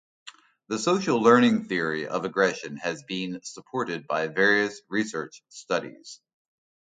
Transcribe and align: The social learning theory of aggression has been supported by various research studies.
The 0.67 0.79
social 0.79 1.21
learning 1.21 1.65
theory 1.67 2.07
of 2.07 2.25
aggression 2.25 2.77
has 2.77 3.03
been 3.03 3.39
supported 3.43 4.07
by 4.07 4.25
various 4.29 4.81
research 4.89 5.43
studies. 5.49 6.19